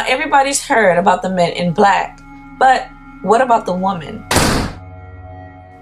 Now, 0.00 0.06
everybody's 0.08 0.64
heard 0.64 0.96
about 0.96 1.20
the 1.20 1.28
men 1.28 1.52
in 1.52 1.74
black, 1.74 2.22
but 2.58 2.88
what 3.20 3.42
about 3.42 3.66
the 3.66 3.74
woman? 3.74 4.24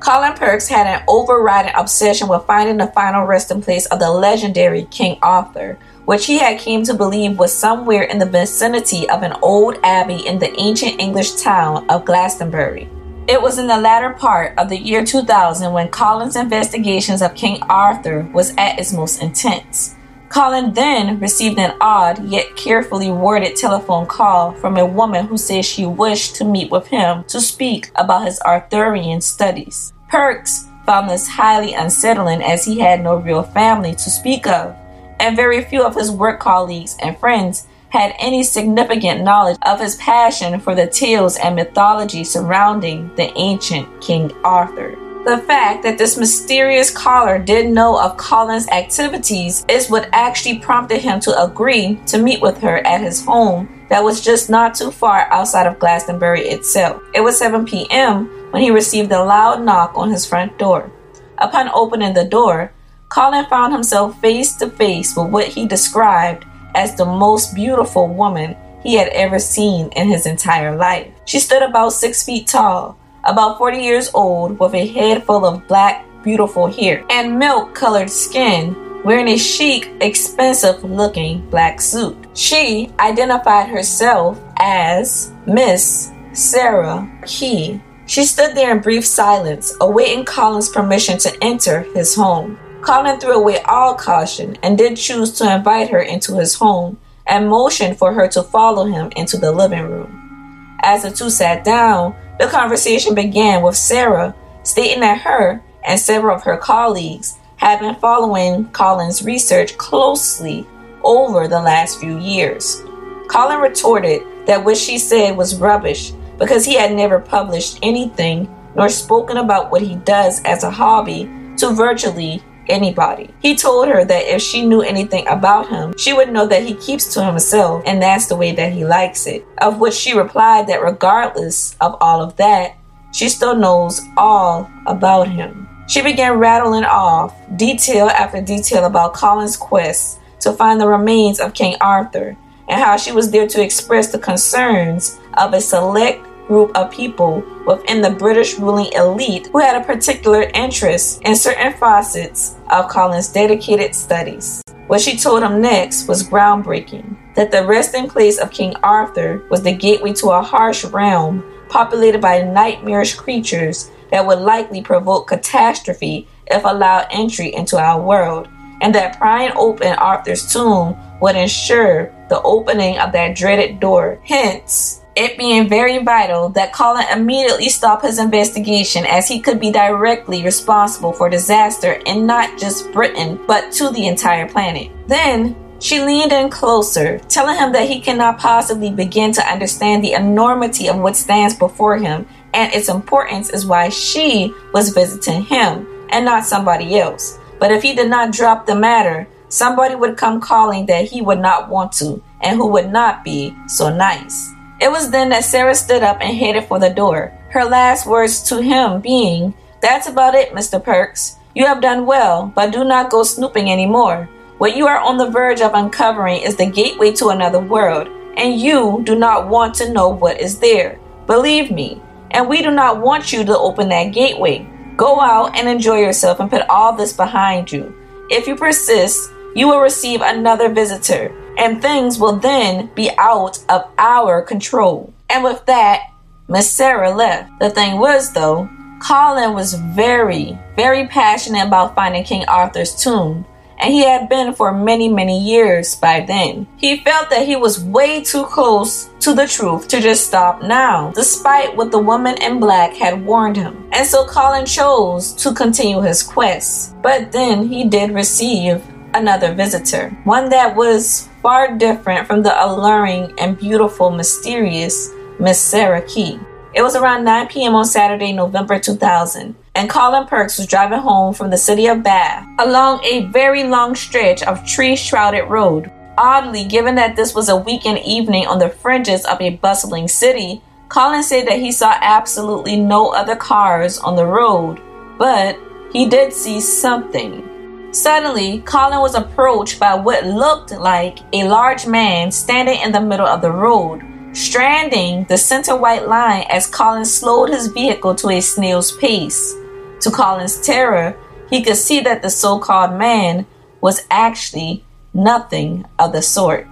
Colin 0.00 0.32
Perks 0.32 0.66
had 0.66 0.88
an 0.88 1.04
overriding 1.06 1.70
obsession 1.76 2.26
with 2.26 2.44
finding 2.44 2.78
the 2.78 2.88
final 2.88 3.26
resting 3.26 3.62
place 3.62 3.86
of 3.86 4.00
the 4.00 4.10
legendary 4.10 4.86
King 4.86 5.20
Arthur, 5.22 5.78
which 6.04 6.26
he 6.26 6.36
had 6.38 6.58
came 6.58 6.82
to 6.82 6.94
believe 6.94 7.38
was 7.38 7.56
somewhere 7.56 8.02
in 8.02 8.18
the 8.18 8.26
vicinity 8.26 9.08
of 9.08 9.22
an 9.22 9.34
old 9.40 9.76
abbey 9.84 10.26
in 10.26 10.40
the 10.40 10.52
ancient 10.58 11.00
English 11.00 11.40
town 11.40 11.88
of 11.88 12.04
Glastonbury. 12.04 12.90
It 13.28 13.40
was 13.40 13.58
in 13.58 13.68
the 13.68 13.78
latter 13.78 14.14
part 14.14 14.58
of 14.58 14.68
the 14.68 14.78
year 14.78 15.04
2000 15.04 15.72
when 15.72 15.90
Colin's 15.90 16.34
investigations 16.34 17.22
of 17.22 17.36
King 17.36 17.62
Arthur 17.68 18.28
was 18.34 18.52
at 18.58 18.80
its 18.80 18.92
most 18.92 19.22
intense. 19.22 19.94
Colin 20.28 20.74
then 20.74 21.18
received 21.20 21.58
an 21.58 21.74
odd 21.80 22.22
yet 22.24 22.54
carefully 22.54 23.10
worded 23.10 23.56
telephone 23.56 24.06
call 24.06 24.52
from 24.52 24.76
a 24.76 24.84
woman 24.86 25.26
who 25.26 25.38
said 25.38 25.64
she 25.64 25.86
wished 25.86 26.36
to 26.36 26.44
meet 26.44 26.70
with 26.70 26.86
him 26.88 27.24
to 27.28 27.40
speak 27.40 27.90
about 27.94 28.26
his 28.26 28.40
Arthurian 28.40 29.20
studies. 29.20 29.92
Perks 30.08 30.66
found 30.84 31.08
this 31.08 31.28
highly 31.28 31.74
unsettling 31.74 32.42
as 32.42 32.64
he 32.64 32.78
had 32.78 33.02
no 33.02 33.16
real 33.16 33.42
family 33.42 33.92
to 33.92 34.10
speak 34.10 34.46
of, 34.46 34.76
and 35.18 35.36
very 35.36 35.64
few 35.64 35.82
of 35.82 35.94
his 35.94 36.10
work 36.10 36.40
colleagues 36.40 36.96
and 37.02 37.18
friends 37.18 37.66
had 37.88 38.14
any 38.18 38.42
significant 38.42 39.22
knowledge 39.22 39.56
of 39.62 39.80
his 39.80 39.96
passion 39.96 40.60
for 40.60 40.74
the 40.74 40.86
tales 40.86 41.38
and 41.38 41.56
mythology 41.56 42.22
surrounding 42.22 43.10
the 43.16 43.32
ancient 43.36 44.00
King 44.02 44.30
Arthur. 44.44 45.07
The 45.28 45.36
fact 45.36 45.82
that 45.82 45.98
this 45.98 46.16
mysterious 46.16 46.90
caller 46.90 47.38
did 47.38 47.68
know 47.68 48.00
of 48.00 48.16
Colin's 48.16 48.66
activities 48.68 49.62
is 49.68 49.90
what 49.90 50.08
actually 50.10 50.58
prompted 50.58 51.02
him 51.02 51.20
to 51.20 51.42
agree 51.44 52.00
to 52.06 52.16
meet 52.16 52.40
with 52.40 52.56
her 52.62 52.78
at 52.86 53.02
his 53.02 53.22
home 53.22 53.68
that 53.90 54.02
was 54.02 54.22
just 54.22 54.48
not 54.48 54.74
too 54.74 54.90
far 54.90 55.30
outside 55.30 55.66
of 55.66 55.78
Glastonbury 55.78 56.48
itself. 56.48 57.02
It 57.14 57.20
was 57.20 57.38
7 57.38 57.66
p.m. 57.66 58.24
when 58.52 58.62
he 58.62 58.70
received 58.70 59.12
a 59.12 59.22
loud 59.22 59.62
knock 59.62 59.92
on 59.96 60.10
his 60.10 60.24
front 60.24 60.56
door. 60.58 60.90
Upon 61.36 61.68
opening 61.74 62.14
the 62.14 62.24
door, 62.24 62.72
Colin 63.10 63.44
found 63.50 63.74
himself 63.74 64.18
face 64.22 64.56
to 64.56 64.70
face 64.70 65.14
with 65.14 65.28
what 65.28 65.48
he 65.48 65.66
described 65.66 66.46
as 66.74 66.94
the 66.94 67.04
most 67.04 67.54
beautiful 67.54 68.08
woman 68.08 68.56
he 68.82 68.94
had 68.94 69.08
ever 69.08 69.38
seen 69.38 69.90
in 69.90 70.08
his 70.08 70.24
entire 70.24 70.74
life. 70.74 71.12
She 71.26 71.38
stood 71.38 71.60
about 71.60 71.92
six 71.92 72.24
feet 72.24 72.46
tall, 72.46 72.98
about 73.28 73.58
40 73.58 73.78
years 73.78 74.10
old, 74.14 74.58
with 74.58 74.74
a 74.74 74.86
head 74.86 75.24
full 75.24 75.44
of 75.44 75.66
black, 75.68 76.06
beautiful 76.24 76.66
hair 76.66 77.04
and 77.10 77.38
milk 77.38 77.74
colored 77.74 78.10
skin, 78.10 78.74
wearing 79.04 79.28
a 79.28 79.36
chic, 79.36 79.90
expensive 80.00 80.82
looking 80.82 81.48
black 81.50 81.80
suit. 81.80 82.16
She 82.34 82.90
identified 82.98 83.68
herself 83.68 84.40
as 84.56 85.30
Miss 85.46 86.10
Sarah 86.32 87.06
Key. 87.26 87.80
She 88.06 88.24
stood 88.24 88.56
there 88.56 88.74
in 88.74 88.82
brief 88.82 89.04
silence, 89.04 89.76
awaiting 89.82 90.24
Colin's 90.24 90.70
permission 90.70 91.18
to 91.18 91.44
enter 91.44 91.80
his 91.94 92.14
home. 92.14 92.58
Colin 92.80 93.20
threw 93.20 93.34
away 93.34 93.60
all 93.62 93.94
caution 93.94 94.56
and 94.62 94.78
did 94.78 94.96
choose 94.96 95.32
to 95.32 95.54
invite 95.54 95.90
her 95.90 96.00
into 96.00 96.36
his 96.36 96.54
home 96.54 96.98
and 97.26 97.50
motioned 97.50 97.98
for 97.98 98.14
her 98.14 98.26
to 98.28 98.42
follow 98.42 98.86
him 98.86 99.12
into 99.16 99.36
the 99.36 99.52
living 99.52 99.82
room. 99.82 100.78
As 100.80 101.02
the 101.02 101.10
two 101.10 101.28
sat 101.28 101.64
down, 101.64 102.14
the 102.38 102.46
conversation 102.46 103.14
began 103.14 103.62
with 103.62 103.76
Sarah 103.76 104.34
stating 104.62 105.00
that 105.00 105.20
her 105.22 105.62
and 105.84 105.98
several 105.98 106.36
of 106.36 106.44
her 106.44 106.56
colleagues 106.56 107.38
had 107.56 107.80
been 107.80 107.96
following 107.96 108.66
Colin's 108.70 109.24
research 109.24 109.76
closely 109.78 110.66
over 111.02 111.48
the 111.48 111.60
last 111.60 111.98
few 111.98 112.18
years. 112.18 112.82
Colin 113.28 113.60
retorted 113.60 114.22
that 114.46 114.64
what 114.64 114.76
she 114.76 114.98
said 114.98 115.36
was 115.36 115.56
rubbish 115.56 116.12
because 116.38 116.64
he 116.64 116.74
had 116.74 116.92
never 116.92 117.18
published 117.18 117.78
anything 117.82 118.48
nor 118.74 118.88
spoken 118.88 119.38
about 119.38 119.70
what 119.70 119.82
he 119.82 119.96
does 119.96 120.40
as 120.44 120.62
a 120.62 120.70
hobby 120.70 121.24
to 121.56 121.70
virtually 121.70 122.42
anybody. 122.68 123.34
He 123.40 123.56
told 123.56 123.88
her 123.88 124.04
that 124.04 124.34
if 124.34 124.42
she 124.42 124.64
knew 124.64 124.82
anything 124.82 125.26
about 125.28 125.68
him, 125.68 125.94
she 125.96 126.12
would 126.12 126.30
know 126.30 126.46
that 126.46 126.64
he 126.64 126.74
keeps 126.74 127.12
to 127.14 127.24
himself 127.24 127.82
and 127.86 128.02
that's 128.02 128.26
the 128.26 128.36
way 128.36 128.52
that 128.52 128.72
he 128.72 128.84
likes 128.84 129.26
it. 129.26 129.46
Of 129.58 129.78
which 129.80 129.94
she 129.94 130.16
replied 130.16 130.66
that 130.66 130.82
regardless 130.82 131.76
of 131.80 131.96
all 132.00 132.22
of 132.22 132.36
that, 132.36 132.76
she 133.12 133.28
still 133.28 133.56
knows 133.56 134.02
all 134.16 134.70
about 134.86 135.28
him. 135.28 135.68
She 135.88 136.02
began 136.02 136.38
rattling 136.38 136.84
off 136.84 137.34
detail 137.56 138.08
after 138.08 138.42
detail 138.42 138.84
about 138.84 139.14
Colin's 139.14 139.56
quest 139.56 140.20
to 140.40 140.52
find 140.52 140.80
the 140.80 140.86
remains 140.86 141.40
of 141.40 141.54
King 141.54 141.76
Arthur 141.80 142.36
and 142.68 142.80
how 142.80 142.96
she 142.98 143.12
was 143.12 143.30
there 143.30 143.48
to 143.48 143.62
express 143.62 144.12
the 144.12 144.18
concerns 144.18 145.18
of 145.34 145.54
a 145.54 145.60
select 145.60 146.27
group 146.48 146.76
of 146.76 146.90
people 146.90 147.44
within 147.66 148.00
the 148.00 148.10
British 148.10 148.58
ruling 148.58 148.90
elite 148.94 149.48
who 149.52 149.58
had 149.58 149.80
a 149.80 149.84
particular 149.84 150.50
interest 150.54 151.22
in 151.22 151.36
certain 151.36 151.74
facets 151.74 152.56
of 152.70 152.88
Colin's 152.88 153.28
dedicated 153.28 153.94
studies. 153.94 154.62
What 154.88 155.02
she 155.02 155.18
told 155.18 155.42
him 155.42 155.60
next 155.60 156.08
was 156.08 156.26
groundbreaking 156.26 157.34
that 157.34 157.52
the 157.52 157.64
resting 157.66 158.08
place 158.08 158.38
of 158.38 158.50
King 158.50 158.74
Arthur 158.82 159.44
was 159.50 159.62
the 159.62 159.72
gateway 159.72 160.14
to 160.14 160.30
a 160.30 160.42
harsh 160.42 160.84
realm 160.86 161.44
populated 161.68 162.20
by 162.20 162.40
nightmarish 162.40 163.14
creatures 163.14 163.90
that 164.10 164.26
would 164.26 164.38
likely 164.38 164.80
provoke 164.80 165.28
catastrophe 165.28 166.26
if 166.46 166.64
allowed 166.64 167.06
entry 167.10 167.54
into 167.54 167.76
our 167.76 168.00
world, 168.00 168.48
and 168.80 168.94
that 168.94 169.18
prying 169.18 169.52
open 169.54 169.92
Arthur's 169.98 170.50
tomb 170.50 170.96
would 171.20 171.36
ensure 171.36 172.10
the 172.30 172.40
opening 172.42 172.98
of 172.98 173.12
that 173.12 173.36
dreaded 173.36 173.80
door. 173.80 174.18
Hence, 174.24 175.02
it 175.18 175.36
being 175.36 175.68
very 175.68 175.98
vital 175.98 176.48
that 176.50 176.72
Colin 176.72 177.04
immediately 177.12 177.68
stop 177.68 178.02
his 178.02 178.20
investigation 178.20 179.04
as 179.04 179.26
he 179.26 179.40
could 179.40 179.58
be 179.58 179.72
directly 179.72 180.44
responsible 180.44 181.12
for 181.12 181.28
disaster 181.28 181.94
in 182.06 182.24
not 182.24 182.56
just 182.56 182.92
Britain 182.92 183.40
but 183.48 183.72
to 183.72 183.90
the 183.90 184.06
entire 184.06 184.48
planet. 184.48 184.92
Then 185.08 185.56
she 185.80 186.00
leaned 186.00 186.30
in 186.30 186.50
closer, 186.50 187.18
telling 187.28 187.56
him 187.56 187.72
that 187.72 187.88
he 187.88 188.00
cannot 188.00 188.38
possibly 188.38 188.92
begin 188.92 189.32
to 189.32 189.42
understand 189.42 190.04
the 190.04 190.12
enormity 190.12 190.88
of 190.88 190.98
what 190.98 191.16
stands 191.16 191.54
before 191.56 191.98
him 191.98 192.24
and 192.54 192.72
its 192.72 192.88
importance 192.88 193.50
is 193.50 193.66
why 193.66 193.88
she 193.88 194.54
was 194.72 194.90
visiting 194.90 195.42
him 195.42 195.86
and 196.10 196.24
not 196.24 196.44
somebody 196.44 196.96
else. 196.96 197.40
But 197.58 197.72
if 197.72 197.82
he 197.82 197.92
did 197.92 198.08
not 198.08 198.32
drop 198.32 198.66
the 198.66 198.76
matter, 198.76 199.26
somebody 199.48 199.96
would 199.96 200.16
come 200.16 200.40
calling 200.40 200.86
that 200.86 201.06
he 201.06 201.22
would 201.22 201.40
not 201.40 201.68
want 201.68 201.90
to 201.94 202.22
and 202.40 202.56
who 202.56 202.68
would 202.68 202.92
not 202.92 203.24
be 203.24 203.52
so 203.66 203.92
nice. 203.92 204.54
It 204.80 204.90
was 204.90 205.10
then 205.10 205.30
that 205.30 205.44
Sarah 205.44 205.74
stood 205.74 206.02
up 206.02 206.18
and 206.20 206.36
headed 206.36 206.66
for 206.66 206.78
the 206.78 206.90
door, 206.90 207.32
her 207.50 207.64
last 207.64 208.06
words 208.06 208.42
to 208.44 208.62
him 208.62 209.00
being, 209.00 209.54
That's 209.80 210.06
about 210.06 210.34
it, 210.34 210.52
Mr. 210.52 210.82
Perks. 210.82 211.36
You 211.54 211.66
have 211.66 211.80
done 211.80 212.06
well, 212.06 212.52
but 212.54 212.72
do 212.72 212.84
not 212.84 213.10
go 213.10 213.24
snooping 213.24 213.70
any 213.70 213.86
more. 213.86 214.28
What 214.58 214.76
you 214.76 214.86
are 214.86 215.00
on 215.00 215.16
the 215.16 215.30
verge 215.30 215.60
of 215.60 215.74
uncovering 215.74 216.42
is 216.42 216.56
the 216.56 216.66
gateway 216.66 217.12
to 217.12 217.28
another 217.28 217.58
world, 217.58 218.08
and 218.36 218.60
you 218.60 219.02
do 219.04 219.16
not 219.16 219.48
want 219.48 219.74
to 219.76 219.92
know 219.92 220.08
what 220.08 220.40
is 220.40 220.60
there. 220.60 221.00
Believe 221.26 221.70
me, 221.72 222.00
and 222.30 222.48
we 222.48 222.62
do 222.62 222.70
not 222.70 223.00
want 223.00 223.32
you 223.32 223.44
to 223.44 223.58
open 223.58 223.88
that 223.88 224.12
gateway. 224.12 224.68
Go 224.96 225.20
out 225.20 225.56
and 225.56 225.68
enjoy 225.68 225.98
yourself 225.98 226.38
and 226.38 226.50
put 226.50 226.68
all 226.68 226.92
this 226.92 227.12
behind 227.12 227.72
you. 227.72 227.94
If 228.30 228.46
you 228.46 228.54
persist, 228.54 229.30
you 229.54 229.66
will 229.66 229.80
receive 229.80 230.20
another 230.20 230.68
visitor, 230.68 231.32
and 231.58 231.82
things 231.82 232.18
will 232.18 232.36
then 232.36 232.88
be 232.94 233.10
out 233.18 233.58
of 233.68 233.90
our 233.98 234.40
control. 234.40 235.12
And 235.28 235.44
with 235.44 235.66
that, 235.66 236.12
Miss 236.48 236.70
Sarah 236.70 237.10
left. 237.10 237.58
The 237.58 237.68
thing 237.68 237.98
was, 237.98 238.32
though, 238.32 238.70
Colin 239.00 239.52
was 239.52 239.74
very, 239.74 240.58
very 240.76 241.06
passionate 241.06 241.66
about 241.66 241.94
finding 241.94 242.24
King 242.24 242.44
Arthur's 242.48 242.94
tomb, 242.94 243.44
and 243.78 243.92
he 243.92 244.02
had 244.02 244.28
been 244.28 244.54
for 244.54 244.72
many, 244.72 245.08
many 245.08 245.38
years 245.38 245.94
by 245.94 246.20
then. 246.20 246.66
He 246.78 246.96
felt 246.98 247.30
that 247.30 247.46
he 247.46 247.54
was 247.54 247.84
way 247.84 248.22
too 248.22 248.44
close 248.44 249.08
to 249.20 249.34
the 249.34 249.46
truth 249.46 249.88
to 249.88 250.00
just 250.00 250.26
stop 250.26 250.62
now, 250.62 251.12
despite 251.12 251.76
what 251.76 251.90
the 251.90 251.98
woman 251.98 252.40
in 252.42 252.58
black 252.58 252.94
had 252.94 253.24
warned 253.24 253.56
him. 253.56 253.88
And 253.92 254.06
so 254.06 254.26
Colin 254.26 254.66
chose 254.66 255.32
to 255.34 255.54
continue 255.54 256.00
his 256.00 256.22
quest. 256.22 257.00
But 257.02 257.30
then 257.30 257.68
he 257.68 257.84
did 257.84 258.10
receive 258.10 258.82
another 259.18 259.52
visitor, 259.52 260.10
one 260.24 260.48
that 260.48 260.74
was 260.74 261.28
far 261.42 261.76
different 261.76 262.26
from 262.26 262.42
the 262.42 262.64
alluring 262.64 263.34
and 263.38 263.58
beautiful, 263.58 264.10
mysterious 264.10 265.10
Miss 265.40 265.60
Sarah 265.60 266.02
Key. 266.02 266.38
It 266.74 266.82
was 266.82 266.94
around 266.94 267.24
9 267.24 267.48
p.m. 267.48 267.74
on 267.74 267.84
Saturday, 267.84 268.32
November 268.32 268.78
2000, 268.78 269.56
and 269.74 269.90
Colin 269.90 270.26
Perks 270.26 270.58
was 270.58 270.66
driving 270.66 271.00
home 271.00 271.34
from 271.34 271.50
the 271.50 271.56
city 271.56 271.86
of 271.86 272.02
Bath 272.02 272.46
along 272.58 273.02
a 273.04 273.24
very 273.26 273.64
long 273.64 273.94
stretch 273.94 274.42
of 274.42 274.64
tree 274.64 274.94
shrouded 274.94 275.48
road. 275.48 275.90
Oddly, 276.16 276.64
given 276.64 276.94
that 276.96 277.16
this 277.16 277.34
was 277.34 277.48
a 277.48 277.56
weekend 277.56 277.98
evening 278.00 278.46
on 278.46 278.58
the 278.58 278.68
fringes 278.68 279.24
of 279.24 279.40
a 279.40 279.56
bustling 279.56 280.08
city, 280.08 280.62
Colin 280.88 281.22
said 281.22 281.46
that 281.46 281.58
he 281.58 281.72
saw 281.72 281.94
absolutely 282.00 282.76
no 282.76 283.10
other 283.10 283.36
cars 283.36 283.98
on 283.98 284.16
the 284.16 284.26
road, 284.26 284.80
but 285.18 285.58
he 285.92 286.08
did 286.08 286.32
see 286.32 286.60
something 286.60 287.47
Suddenly, 287.90 288.60
Colin 288.60 289.00
was 289.00 289.14
approached 289.14 289.80
by 289.80 289.94
what 289.94 290.26
looked 290.26 290.72
like 290.72 291.20
a 291.32 291.48
large 291.48 291.86
man 291.86 292.30
standing 292.30 292.80
in 292.80 292.92
the 292.92 293.00
middle 293.00 293.26
of 293.26 293.40
the 293.40 293.50
road, 293.50 294.02
stranding 294.34 295.24
the 295.24 295.38
center 295.38 295.74
white 295.74 296.06
line 296.06 296.44
as 296.50 296.66
Colin 296.66 297.06
slowed 297.06 297.48
his 297.48 297.68
vehicle 297.68 298.14
to 298.16 298.28
a 298.28 298.40
snail's 298.40 298.92
pace. 298.98 299.54
To 300.02 300.10
Colin's 300.10 300.60
terror, 300.60 301.16
he 301.48 301.62
could 301.62 301.76
see 301.76 302.00
that 302.00 302.20
the 302.20 302.28
so 302.28 302.58
called 302.58 302.92
man 302.92 303.46
was 303.80 304.06
actually 304.10 304.84
nothing 305.14 305.86
of 305.98 306.12
the 306.12 306.20
sort. 306.20 306.66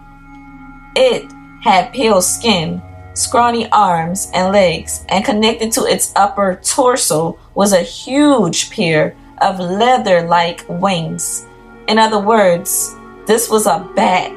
It 0.94 1.32
had 1.62 1.94
pale 1.94 2.20
skin, 2.20 2.82
scrawny 3.14 3.70
arms 3.72 4.30
and 4.34 4.52
legs, 4.52 5.04
and 5.08 5.24
connected 5.24 5.72
to 5.72 5.84
its 5.84 6.12
upper 6.14 6.60
torso 6.62 7.38
was 7.54 7.72
a 7.72 7.80
huge 7.80 8.70
pair 8.70 9.16
of 9.38 9.58
leather 9.58 10.22
like 10.22 10.64
wings. 10.68 11.46
In 11.88 11.98
other 11.98 12.18
words, 12.18 12.94
this 13.26 13.48
was 13.50 13.66
a 13.66 13.88
bat 13.94 14.32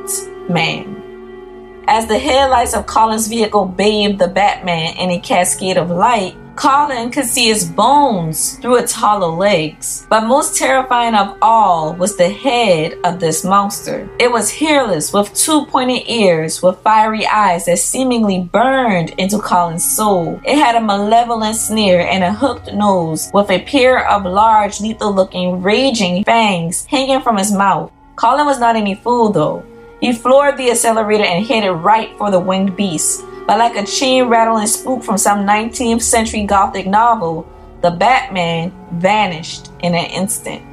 man. 0.50 1.84
As 1.88 2.08
the 2.08 2.20
headlights 2.20 2.76
of 2.76 2.86
Colin's 2.86 3.28
vehicle 3.28 3.66
bathed 3.66 4.20
the 4.20 4.28
Batman 4.28 4.96
in 4.98 5.10
a 5.10 5.20
cascade 5.20 5.78
of 5.78 5.90
light, 5.90 6.36
Colin 6.60 7.10
could 7.10 7.24
see 7.24 7.50
its 7.50 7.64
bones 7.64 8.58
through 8.58 8.76
its 8.76 8.92
hollow 8.92 9.34
legs. 9.34 10.06
But 10.10 10.28
most 10.28 10.58
terrifying 10.58 11.16
of 11.16 11.38
all 11.42 11.94
was 11.94 12.18
the 12.18 12.28
head 12.28 12.98
of 13.06 13.22
this 13.22 13.46
monster. 13.46 14.10
It 14.20 14.30
was 14.30 14.52
hairless 14.52 15.14
with 15.14 15.34
two 15.34 15.66
pointed 15.68 16.04
ears 16.10 16.62
with 16.62 16.82
fiery 16.82 17.26
eyes 17.26 17.68
that 17.68 17.80
seemingly 17.80 18.42
burned 18.42 19.12
into 19.12 19.40
Colin's 19.40 19.90
soul. 19.90 20.42
It 20.44 20.58
had 20.58 20.76
a 20.76 20.82
malevolent 20.82 21.56
sneer 21.56 22.02
and 22.02 22.26
a 22.26 22.34
hooked 22.34 22.74
nose 22.74 23.32
with 23.34 23.50
a 23.50 23.64
pair 23.64 24.06
of 24.10 24.26
large, 24.26 24.82
lethal 24.82 25.14
looking, 25.14 25.62
raging 25.62 26.26
fangs 26.26 26.86
hanging 26.88 27.22
from 27.22 27.38
his 27.38 27.54
mouth. 27.54 27.90
Colin 28.18 28.46
was 28.46 28.60
not 28.60 28.76
any 28.76 28.96
fool 28.96 29.30
though. 29.30 29.64
He 30.02 30.12
floored 30.12 30.58
the 30.58 30.72
accelerator 30.72 31.24
and 31.24 31.46
headed 31.46 31.72
right 31.72 32.10
for 32.18 32.32
the 32.32 32.40
winged 32.40 32.76
beast. 32.76 33.24
But 33.48 33.60
like 33.60 33.76
a 33.76 33.86
chain 33.86 34.26
rattling 34.26 34.68
spook 34.68 35.04
from 35.04 35.18
some 35.18 35.46
19th 35.46 36.02
century 36.02 36.46
Gothic 36.46 36.88
novel, 36.88 37.48
the 37.82 37.92
Batman 37.92 38.72
vanished 38.94 39.72
in 39.80 39.96
an 39.96 40.06
instant. 40.06 40.64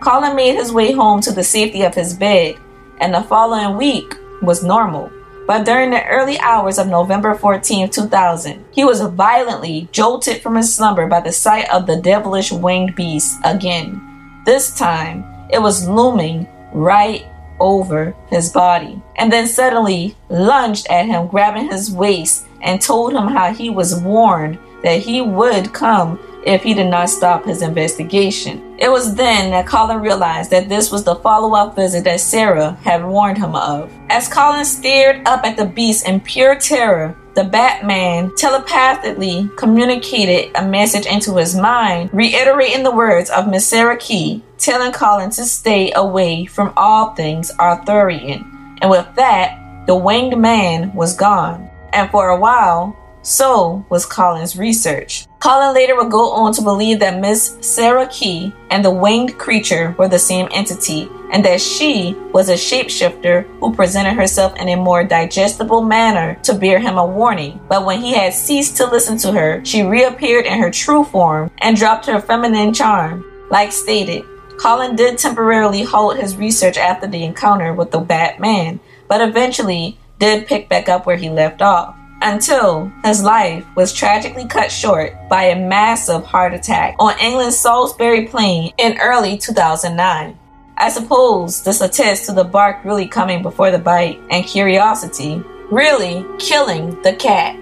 Colin 0.00 0.36
made 0.36 0.54
his 0.54 0.72
way 0.72 0.92
home 0.92 1.20
to 1.22 1.32
the 1.32 1.44
safety 1.44 1.82
of 1.82 1.94
his 1.94 2.14
bed, 2.14 2.56
and 3.00 3.14
the 3.14 3.22
following 3.22 3.76
week 3.76 4.14
was 4.42 4.62
normal. 4.62 5.10
But 5.46 5.66
during 5.66 5.90
the 5.90 6.04
early 6.06 6.38
hours 6.38 6.78
of 6.78 6.86
November 6.86 7.34
14, 7.34 7.90
2000, 7.90 8.64
he 8.70 8.84
was 8.84 9.02
violently 9.02 9.88
jolted 9.92 10.40
from 10.40 10.56
his 10.56 10.74
slumber 10.74 11.06
by 11.06 11.20
the 11.20 11.32
sight 11.32 11.68
of 11.70 11.86
the 11.86 12.00
devilish 12.00 12.50
winged 12.50 12.94
beast 12.94 13.38
again. 13.44 14.00
This 14.46 14.76
time, 14.76 15.24
it 15.50 15.60
was 15.60 15.88
looming 15.88 16.48
right 16.72 17.26
over 17.64 18.14
his 18.28 18.52
body, 18.52 19.02
and 19.16 19.32
then 19.32 19.48
suddenly 19.48 20.14
lunged 20.28 20.86
at 20.90 21.06
him, 21.06 21.26
grabbing 21.26 21.70
his 21.70 21.90
waist, 21.90 22.46
and 22.62 22.80
told 22.80 23.14
him 23.14 23.26
how 23.26 23.52
he 23.52 23.70
was 23.70 24.00
warned 24.02 24.58
that 24.82 25.00
he 25.00 25.22
would 25.22 25.72
come 25.72 26.20
if 26.44 26.62
he 26.62 26.74
did 26.74 26.88
not 26.88 27.08
stop 27.08 27.44
his 27.44 27.62
investigation. 27.62 28.76
It 28.78 28.90
was 28.90 29.14
then 29.14 29.50
that 29.50 29.66
Colin 29.66 30.00
realized 30.00 30.50
that 30.50 30.68
this 30.68 30.92
was 30.92 31.02
the 31.04 31.16
follow 31.16 31.54
up 31.54 31.74
visit 31.74 32.04
that 32.04 32.20
Sarah 32.20 32.72
had 32.82 33.02
warned 33.02 33.38
him 33.38 33.54
of. 33.54 33.90
As 34.10 34.28
Colin 34.28 34.66
stared 34.66 35.26
up 35.26 35.44
at 35.44 35.56
the 35.56 35.64
beast 35.64 36.06
in 36.06 36.20
pure 36.20 36.56
terror, 36.56 37.16
the 37.34 37.44
Batman 37.44 38.34
telepathically 38.36 39.50
communicated 39.56 40.52
a 40.54 40.66
message 40.66 41.06
into 41.06 41.36
his 41.36 41.56
mind, 41.56 42.10
reiterating 42.12 42.84
the 42.84 42.94
words 42.94 43.28
of 43.30 43.48
Miss 43.48 43.66
Sarah 43.66 43.96
Key, 43.96 44.42
telling 44.58 44.92
Colin 44.92 45.30
to 45.30 45.44
stay 45.44 45.92
away 45.94 46.46
from 46.46 46.72
all 46.76 47.14
things 47.14 47.50
Arthurian. 47.58 48.78
And 48.80 48.90
with 48.90 49.06
that, 49.16 49.86
the 49.86 49.96
winged 49.96 50.38
man 50.38 50.94
was 50.94 51.16
gone. 51.16 51.68
And 51.92 52.10
for 52.10 52.28
a 52.28 52.38
while, 52.38 52.96
so 53.22 53.84
was 53.88 54.06
Colin's 54.06 54.56
research. 54.56 55.26
Colin 55.44 55.74
later 55.74 55.94
would 55.94 56.10
go 56.10 56.30
on 56.32 56.54
to 56.54 56.62
believe 56.62 57.00
that 57.00 57.20
Miss 57.20 57.58
Sarah 57.60 58.06
Key 58.06 58.50
and 58.70 58.82
the 58.82 58.90
winged 58.90 59.36
creature 59.36 59.94
were 59.98 60.08
the 60.08 60.18
same 60.18 60.48
entity, 60.50 61.06
and 61.32 61.44
that 61.44 61.60
she 61.60 62.14
was 62.32 62.48
a 62.48 62.54
shapeshifter 62.54 63.46
who 63.60 63.74
presented 63.74 64.14
herself 64.14 64.56
in 64.56 64.70
a 64.70 64.74
more 64.74 65.04
digestible 65.04 65.82
manner 65.82 66.36
to 66.44 66.54
bear 66.54 66.78
him 66.78 66.96
a 66.96 67.04
warning. 67.04 67.60
But 67.68 67.84
when 67.84 68.00
he 68.00 68.14
had 68.14 68.32
ceased 68.32 68.78
to 68.78 68.86
listen 68.86 69.18
to 69.18 69.32
her, 69.32 69.62
she 69.66 69.82
reappeared 69.82 70.46
in 70.46 70.58
her 70.60 70.70
true 70.70 71.04
form 71.04 71.50
and 71.58 71.76
dropped 71.76 72.06
her 72.06 72.22
feminine 72.22 72.72
charm. 72.72 73.22
Like 73.50 73.70
stated, 73.70 74.24
Colin 74.58 74.96
did 74.96 75.18
temporarily 75.18 75.82
halt 75.82 76.16
his 76.16 76.38
research 76.38 76.78
after 76.78 77.06
the 77.06 77.22
encounter 77.22 77.74
with 77.74 77.90
the 77.90 78.00
Batman, 78.00 78.80
but 79.08 79.20
eventually 79.20 79.98
did 80.18 80.46
pick 80.46 80.70
back 80.70 80.88
up 80.88 81.04
where 81.04 81.18
he 81.18 81.28
left 81.28 81.60
off 81.60 81.94
until 82.24 82.90
his 83.04 83.22
life 83.22 83.64
was 83.76 83.92
tragically 83.92 84.46
cut 84.46 84.72
short 84.72 85.12
by 85.28 85.44
a 85.44 85.68
massive 85.68 86.24
heart 86.24 86.54
attack 86.54 86.96
on 86.98 87.18
England's 87.20 87.58
Salisbury 87.58 88.26
Plain 88.26 88.72
in 88.78 88.98
early 88.98 89.36
2009. 89.36 90.38
I 90.76 90.88
suppose 90.88 91.62
this 91.62 91.80
attests 91.80 92.26
to 92.26 92.32
the 92.32 92.42
bark 92.42 92.84
really 92.84 93.06
coming 93.06 93.42
before 93.42 93.70
the 93.70 93.78
bite 93.78 94.18
and 94.30 94.44
curiosity 94.44 95.42
really 95.70 96.24
killing 96.38 97.00
the 97.02 97.14
cat. 97.14 97.56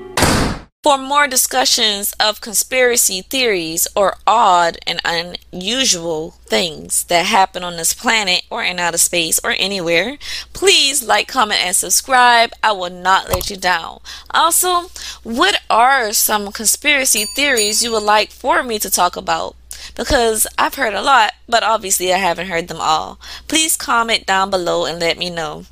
For 0.82 0.98
more 0.98 1.28
discussions 1.28 2.12
of 2.18 2.40
conspiracy 2.40 3.22
theories 3.22 3.86
or 3.94 4.16
odd 4.26 4.78
and 4.84 5.00
unusual 5.04 6.32
things 6.46 7.04
that 7.04 7.26
happen 7.26 7.62
on 7.62 7.76
this 7.76 7.94
planet 7.94 8.42
or 8.50 8.64
in 8.64 8.80
outer 8.80 8.98
space 8.98 9.38
or 9.44 9.54
anywhere, 9.60 10.18
please 10.52 11.00
like, 11.00 11.28
comment, 11.28 11.64
and 11.64 11.76
subscribe. 11.76 12.50
I 12.64 12.72
will 12.72 12.90
not 12.90 13.28
let 13.28 13.48
you 13.48 13.56
down. 13.56 14.00
Also, 14.32 14.90
what 15.22 15.60
are 15.70 16.12
some 16.12 16.50
conspiracy 16.50 17.26
theories 17.26 17.84
you 17.84 17.92
would 17.92 18.02
like 18.02 18.32
for 18.32 18.64
me 18.64 18.80
to 18.80 18.90
talk 18.90 19.16
about? 19.16 19.54
Because 19.94 20.48
I've 20.58 20.74
heard 20.74 20.94
a 20.94 21.02
lot, 21.02 21.34
but 21.48 21.62
obviously 21.62 22.12
I 22.12 22.18
haven't 22.18 22.48
heard 22.48 22.66
them 22.66 22.80
all. 22.80 23.20
Please 23.46 23.76
comment 23.76 24.26
down 24.26 24.50
below 24.50 24.86
and 24.86 24.98
let 24.98 25.16
me 25.16 25.30
know. 25.30 25.64